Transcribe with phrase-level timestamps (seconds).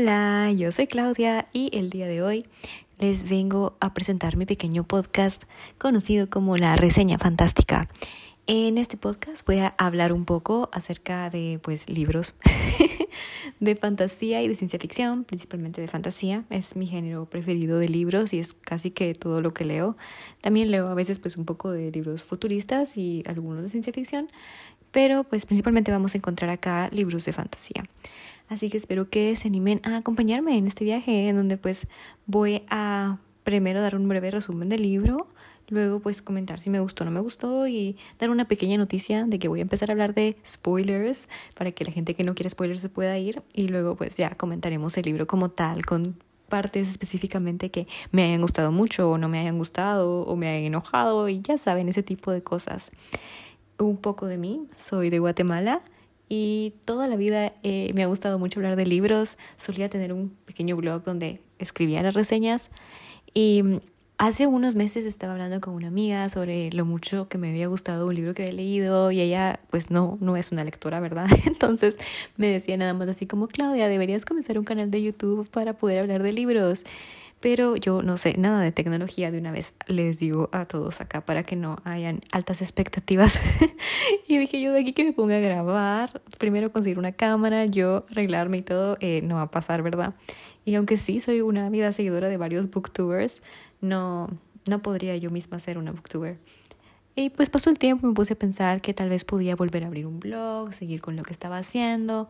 [0.00, 2.46] Hola, yo soy Claudia y el día de hoy
[3.00, 5.42] les vengo a presentar mi pequeño podcast
[5.76, 7.86] conocido como La Reseña Fantástica.
[8.46, 12.34] En este podcast voy a hablar un poco acerca de pues libros
[13.60, 16.44] de fantasía y de ciencia ficción, principalmente de fantasía.
[16.48, 19.98] Es mi género preferido de libros y es casi que todo lo que leo.
[20.40, 24.30] También leo a veces pues un poco de libros futuristas y algunos de ciencia ficción,
[24.92, 27.84] pero pues principalmente vamos a encontrar acá libros de fantasía.
[28.50, 31.86] Así que espero que se animen a acompañarme en este viaje en donde pues
[32.26, 35.28] voy a primero dar un breve resumen del libro,
[35.68, 39.24] luego pues comentar si me gustó o no me gustó y dar una pequeña noticia
[39.24, 42.34] de que voy a empezar a hablar de spoilers para que la gente que no
[42.34, 46.16] quiere spoilers se pueda ir y luego pues ya comentaremos el libro como tal con
[46.48, 50.64] partes específicamente que me hayan gustado mucho o no me hayan gustado o me hayan
[50.64, 52.90] enojado y ya saben ese tipo de cosas.
[53.78, 55.82] Un poco de mí, soy de Guatemala
[56.30, 59.36] y toda la vida eh, me ha gustado mucho hablar de libros.
[59.58, 62.70] Solía tener un pequeño blog donde escribía las reseñas
[63.34, 63.80] y mm,
[64.16, 68.06] hace unos meses estaba hablando con una amiga sobre lo mucho que me había gustado
[68.06, 71.26] un libro que había leído y ella pues no, no es una lectora, ¿verdad?
[71.46, 71.96] Entonces
[72.36, 75.98] me decía nada más así como Claudia, deberías comenzar un canal de YouTube para poder
[75.98, 76.84] hablar de libros.
[77.40, 79.74] Pero yo no sé nada de tecnología de una vez.
[79.86, 83.40] Les digo a todos acá para que no hayan altas expectativas.
[84.28, 86.20] y dije yo de aquí que me ponga a grabar.
[86.38, 90.14] Primero conseguir una cámara, yo arreglarme y todo, eh, no va a pasar, ¿verdad?
[90.66, 93.42] Y aunque sí soy una vida seguidora de varios booktubers,
[93.80, 94.28] no,
[94.68, 96.38] no podría yo misma ser una booktuber.
[97.14, 99.84] Y pues pasó el tiempo y me puse a pensar que tal vez podía volver
[99.84, 102.28] a abrir un blog, seguir con lo que estaba haciendo.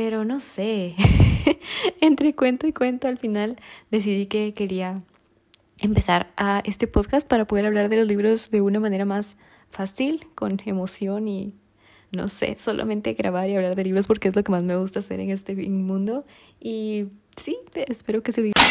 [0.00, 0.94] Pero no sé,
[2.00, 3.56] entre cuento y cuento al final
[3.90, 5.02] decidí que quería
[5.80, 9.36] empezar a este podcast para poder hablar de los libros de una manera más
[9.72, 11.52] fácil, con emoción y
[12.12, 15.00] no sé, solamente grabar y hablar de libros porque es lo que más me gusta
[15.00, 16.24] hacer en este mundo.
[16.60, 18.68] Y sí, espero que se diviertan.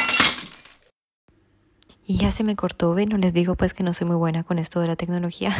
[2.09, 4.45] Y ya se me cortó, ven, no les digo pues que no soy muy buena
[4.45, 5.53] con esto de la tecnología.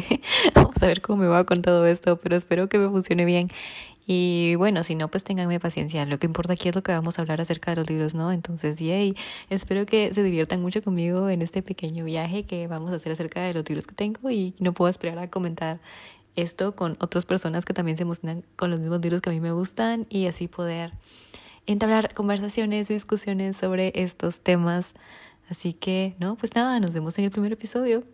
[0.54, 3.48] Vamos a ver cómo me va con todo esto, pero espero que me funcione bien.
[4.06, 6.06] Y bueno, si no, pues ténganme paciencia.
[6.06, 8.30] Lo que importa aquí es lo que vamos a hablar acerca de los libros, ¿no?
[8.30, 9.16] Entonces, yay.
[9.50, 13.42] Espero que se diviertan mucho conmigo en este pequeño viaje que vamos a hacer acerca
[13.42, 15.80] de los libros que tengo y no puedo esperar a comentar
[16.36, 19.40] esto con otras personas que también se emocionan con los mismos libros que a mí
[19.40, 20.92] me gustan y así poder
[21.66, 24.94] entablar conversaciones, discusiones sobre estos temas.
[25.48, 28.04] Así que, no, pues nada, nos vemos en el primer episodio.